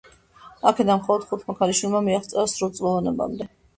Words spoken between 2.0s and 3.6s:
მიაღწია სრულწლოვანებამდე.